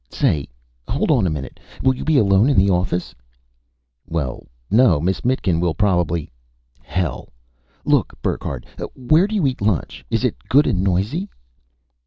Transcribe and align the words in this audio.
Say, 0.09 0.47
hold 0.87 1.11
on 1.11 1.27
a 1.27 1.29
minute. 1.29 1.59
Will 1.83 1.95
you 1.95 2.03
be 2.03 2.17
alone 2.17 2.49
in 2.49 2.57
the 2.57 2.71
office?" 2.71 3.13
"Well, 4.07 4.47
no. 4.71 4.99
Miss 4.99 5.21
Mitkin 5.23 5.59
will 5.59 5.75
probably" 5.75 6.31
"Hell. 6.81 7.29
Look, 7.85 8.19
Burckhardt, 8.23 8.65
where 8.95 9.27
do 9.27 9.35
you 9.35 9.45
eat 9.45 9.61
lunch? 9.61 10.03
Is 10.09 10.23
it 10.23 10.49
good 10.49 10.65
and 10.65 10.83
noisy?" 10.83 11.29